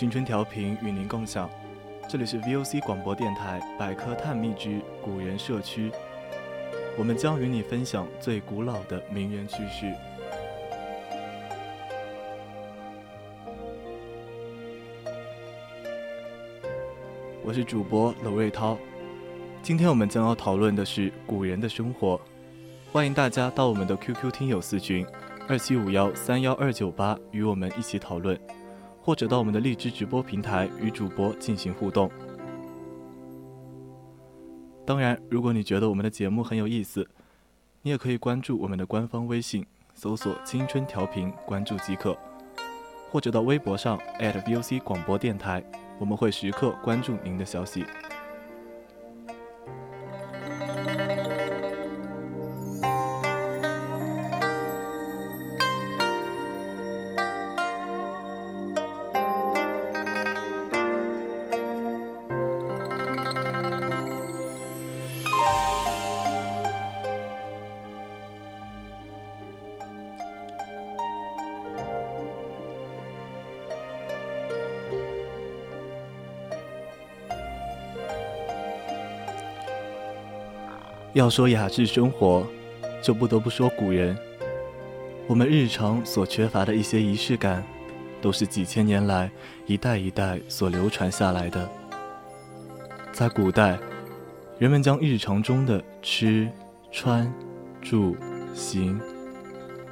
[0.00, 1.46] 青春调频与您共享，
[2.08, 5.92] 这里是 VOC 广播电台百科探秘之古人社区，
[6.96, 9.94] 我们将与你分享最古老的名人趣事。
[17.44, 18.78] 我是主播娄瑞涛，
[19.62, 22.18] 今天我们将要讨论的是古人的生活，
[22.90, 25.06] 欢迎大家到我们的 QQ 听友四群
[25.46, 28.40] 二七五幺三幺二九八与我们一起讨论。
[29.02, 32.10] 或者到我们的荔枝直播平台与主播进行互动。
[34.86, 37.08] 当然，如果你觉得我们的节目很有意思，
[37.82, 42.12] 你也可以关注我们的官方微信，搜索“青春调频”，关注即可；
[43.10, 45.62] 或者到微博上 @VOC 广播电台，
[45.98, 47.84] 我们会时刻关注您的消息。
[81.12, 82.46] 要说雅致生活，
[83.02, 84.16] 就不得不说古人。
[85.26, 87.64] 我们日常所缺乏的一些仪式感，
[88.22, 89.28] 都是几千年来
[89.66, 91.68] 一代一代所流传下来的。
[93.12, 93.76] 在古代，
[94.58, 96.48] 人们将日常中的吃、
[96.92, 97.32] 穿、
[97.82, 98.16] 住、
[98.54, 99.00] 行、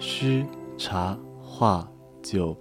[0.00, 0.44] 诗、
[0.76, 1.88] 茶、画、
[2.24, 2.56] 酒，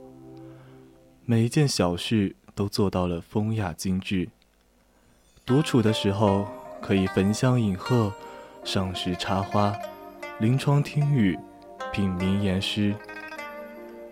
[1.26, 4.30] 每一件小事都做到了风雅精致。
[5.44, 6.46] 独处的时候，
[6.80, 8.14] 可以焚香饮鹤。
[8.64, 9.76] 上石插花，
[10.40, 11.38] 临窗听雨，
[11.92, 12.96] 品名言诗。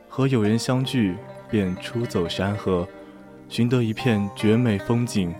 [0.09, 1.15] 和友人相聚，
[1.49, 2.85] 便出走山河，
[3.47, 5.33] 寻得一片绝美风景，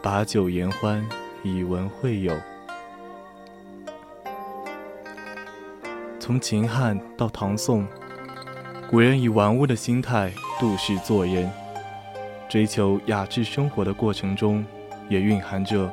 [0.00, 1.04] 把酒言欢，
[1.42, 2.32] 以文会友。
[6.20, 7.84] 从秦汉到唐宋，
[8.88, 11.50] 古人以玩物的心态度世做人，
[12.48, 14.64] 追求雅致生活的过程中，
[15.08, 15.92] 也蕴含着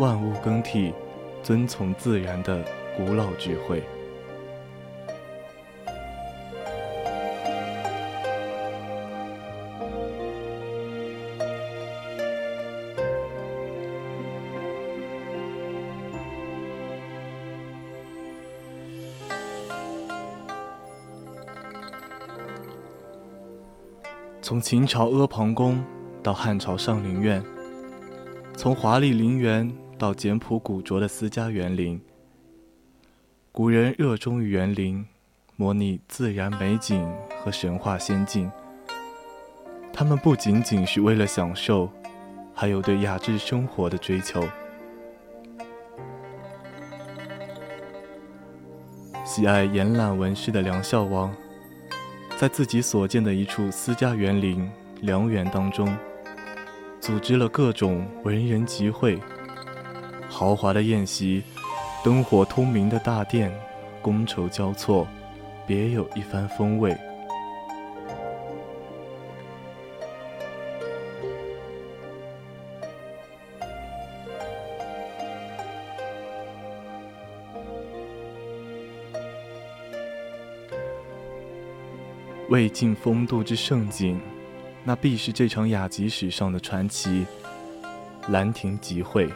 [0.00, 0.94] 万物更替。
[1.42, 2.64] 遵从自然的
[2.96, 3.82] 古老智慧。
[24.40, 25.82] 从秦朝阿房宫
[26.22, 27.42] 到汉朝上林苑，
[28.56, 29.72] 从华丽陵园。
[30.02, 32.02] 到简朴古拙的私家园林，
[33.52, 35.06] 古人热衷于园林，
[35.54, 37.08] 模拟自然美景
[37.40, 38.50] 和神话仙境。
[39.92, 41.88] 他们不仅仅是为了享受，
[42.52, 44.42] 还有对雅致生活的追求。
[49.24, 51.32] 喜爱延揽文饰的梁孝王，
[52.36, 54.68] 在自己所建的一处私家园林
[55.02, 55.96] 梁园当中，
[56.98, 59.16] 组织了各种文人集会。
[60.42, 61.40] 豪华的宴席，
[62.02, 63.56] 灯火通明的大殿，
[64.02, 65.06] 觥筹交错，
[65.68, 66.98] 别有一番风味。
[82.48, 84.20] 魏晋风度之盛景，
[84.82, 87.24] 那必是这场雅集史上的传奇——
[88.30, 89.30] 兰亭集会。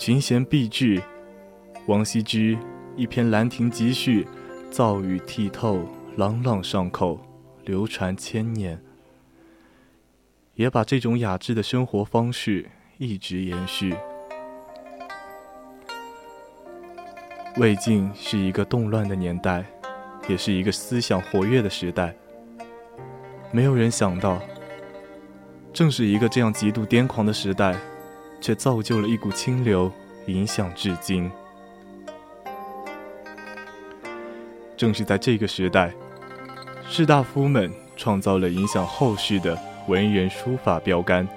[0.00, 0.98] 群贤毕至，
[1.86, 2.56] 王羲之
[2.96, 4.24] 一篇《兰亭集序》，
[4.70, 5.86] 造语剔透，
[6.16, 7.20] 朗朗上口，
[7.66, 8.80] 流传千年。
[10.54, 12.64] 也把这种雅致的生活方式
[12.96, 13.94] 一直延续。
[17.58, 19.66] 魏晋是一个动乱的年代，
[20.28, 22.16] 也是一个思想活跃的时代。
[23.52, 24.40] 没有人想到，
[25.74, 27.76] 正是一个这样极度癫狂的时代，
[28.40, 29.90] 却造就了一股清流，
[30.26, 31.30] 影响至今。
[34.76, 35.92] 正是在这个时代，
[36.88, 41.28] 士大夫们创造了影响后世的文人书法标杆，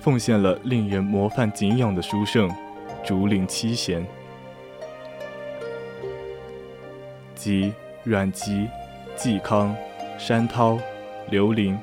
[0.00, 2.54] 奉献了令人模范敬仰的书圣
[3.02, 4.06] 竹林七贤。
[7.34, 7.72] 即
[8.04, 8.68] 阮籍、
[9.16, 9.74] 嵇康、
[10.18, 10.78] 山涛、
[11.30, 11.78] 刘伶、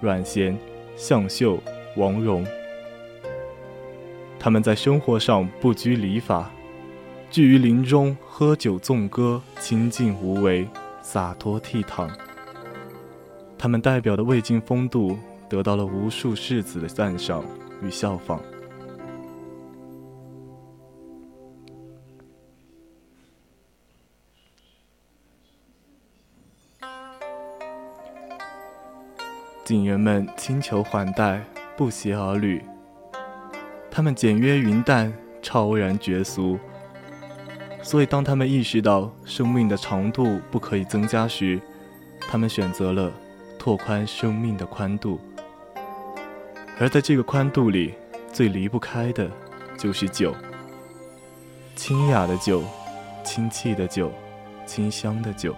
[0.00, 0.58] 阮咸、
[0.96, 1.58] 向秀、
[1.96, 2.46] 王戎。
[4.44, 6.50] 他们在生活上不拘礼法，
[7.30, 10.68] 聚于林中喝酒纵歌，清静无为，
[11.00, 12.10] 洒脱倜傥。
[13.56, 15.16] 他们代表的魏晋风度，
[15.48, 17.44] 得到了无数世子的赞赏
[17.84, 18.40] 与效仿。
[29.64, 31.44] 景人们轻裘缓带，
[31.76, 32.60] 不携儿履。
[33.94, 35.12] 他们简约云淡，
[35.42, 36.58] 超然绝俗。
[37.82, 41.60] 所以，当他们意识到生命的长度不可以增加时，
[42.20, 43.12] 他们选择了
[43.58, 45.20] 拓宽生命的宽度。
[46.80, 47.92] 而在这个宽度里，
[48.32, 49.30] 最离不开的，
[49.76, 50.34] 就是酒。
[51.76, 52.64] 清雅的酒，
[53.22, 54.10] 清气的酒，
[54.64, 55.54] 清香的酒。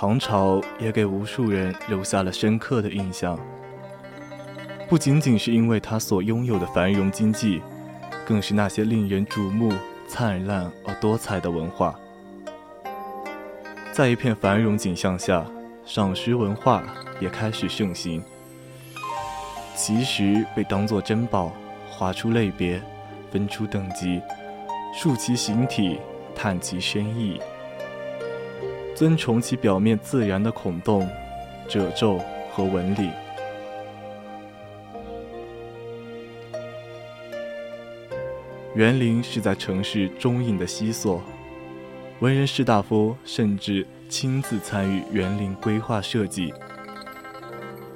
[0.00, 3.38] 唐朝也给无数人留下了深刻的印象，
[4.88, 7.60] 不仅仅是因为它所拥有的繁荣经济，
[8.24, 9.70] 更是那些令人瞩目、
[10.08, 11.94] 灿烂而多彩的文化。
[13.92, 15.44] 在一片繁荣景象下，
[15.84, 16.82] 赏识文化
[17.20, 18.22] 也开始盛行。
[19.76, 21.52] 奇石被当作珍宝，
[21.90, 22.80] 划出类别，
[23.30, 24.18] 分出等级，
[24.94, 25.98] 述其形体，
[26.34, 27.38] 探其深意。
[29.00, 31.08] 尊崇其表面自然的孔洞、
[31.66, 32.20] 褶皱
[32.52, 33.08] 和纹理。
[38.74, 41.22] 园林是在城市中隐的西所，
[42.18, 46.52] 文人士大夫甚至亲自参与园林规划设计。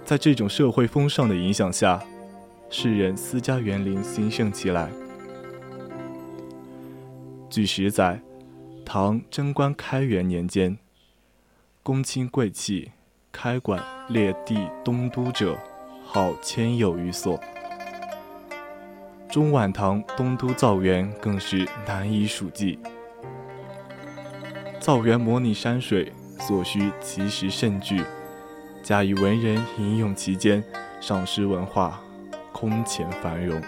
[0.07, 2.03] 在这种社会风尚的影响下，
[2.71, 4.89] 世人私家园林兴盛起来。
[7.51, 8.19] 据史载，
[8.87, 10.79] 唐贞观开元年间。
[11.85, 12.91] 公卿贵戚
[13.31, 13.79] 开馆
[14.09, 15.55] 列地东都者，
[16.03, 17.39] 号千有余所。
[19.29, 22.79] 中晚唐东都造园更是难以数计。
[24.81, 28.03] 造园模拟山水，所需奇石甚巨，
[28.83, 30.65] 加以文人吟咏其间，
[31.03, 32.01] 赏识文化
[32.51, 33.61] 空前繁荣。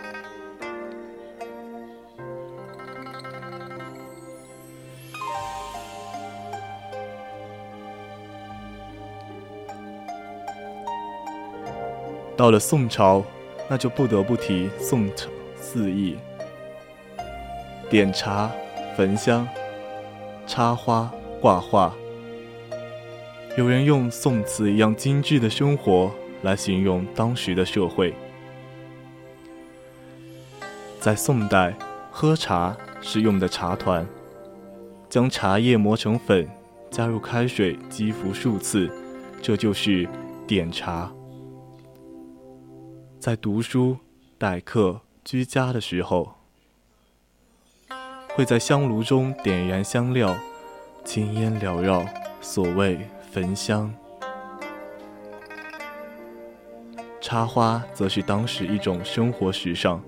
[12.36, 13.24] 到了宋朝，
[13.66, 16.16] 那就不得不提宋朝四艺：
[17.88, 18.50] 点茶、
[18.94, 19.48] 焚香、
[20.46, 21.94] 插花、挂画。
[23.56, 26.12] 有人用宋词一样精致的生活
[26.42, 28.14] 来形容当时的社会。
[31.00, 31.72] 在宋代，
[32.10, 34.06] 喝茶是用的茶团，
[35.08, 36.46] 将茶叶磨成粉，
[36.90, 38.90] 加入开水击服数次，
[39.40, 40.06] 这就是
[40.46, 41.10] 点茶。
[43.26, 43.96] 在读书、
[44.38, 46.36] 待客、居家的时候，
[48.36, 50.32] 会在香炉中点燃香料，
[51.04, 52.06] 青烟缭绕，
[52.40, 53.00] 所谓
[53.32, 53.92] 焚香。
[57.20, 60.00] 插花则是当时一种生活时尚，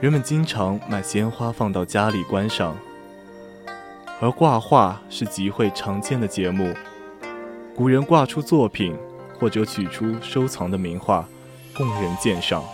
[0.00, 2.76] 人们经常买鲜花放到家里观赏。
[4.20, 6.72] 而挂画是集会常见的节目，
[7.74, 8.96] 古人挂出作品，
[9.40, 11.28] 或者取出收藏的名画。
[11.76, 12.64] 供人鉴赏。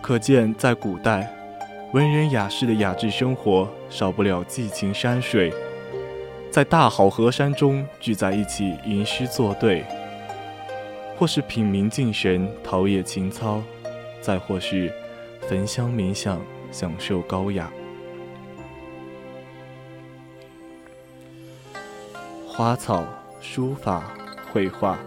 [0.00, 1.30] 可见，在古代，
[1.92, 5.52] 文人雅士的雅致生活少不了寄情山水，
[6.50, 9.84] 在大好河山中聚在一起吟诗作对，
[11.16, 13.62] 或是品茗敬神、陶冶情操，
[14.20, 14.92] 再或是
[15.48, 17.70] 焚香冥想、享受高雅。
[22.46, 23.04] 花草、
[23.40, 24.14] 书法、
[24.52, 24.98] 绘画，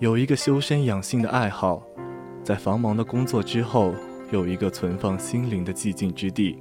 [0.00, 1.82] 有一个修身养性的爱好，
[2.42, 3.94] 在繁忙的工作之后，
[4.30, 6.58] 有一个存放心灵的寂静之地，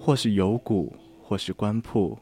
[0.00, 2.18] 或是游古，或是观瀑，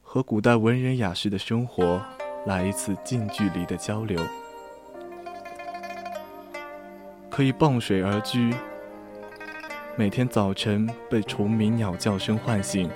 [0.00, 2.00] 和古代文人雅士的生活
[2.46, 4.16] 来一次近距离的交流，
[7.28, 8.54] 可以傍水而居，
[9.96, 12.88] 每天早晨被虫鸣鸟叫声唤醒。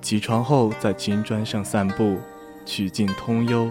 [0.00, 2.18] 起床后，在青砖上散步，
[2.66, 3.70] 曲径通幽，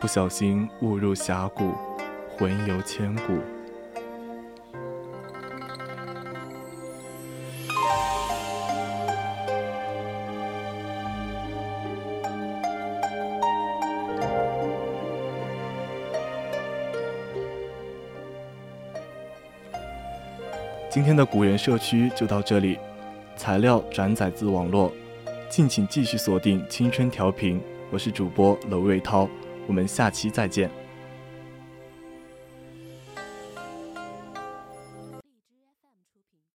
[0.00, 1.72] 不小心误入峡谷，
[2.28, 3.40] 魂游千古。
[20.88, 22.78] 今天的古人社区就到这里。
[23.36, 24.92] 材料转载自网络，
[25.48, 29.28] 敬请继续锁定青春调频，我是主播娄瑞涛，
[29.68, 30.87] 我们下期再见。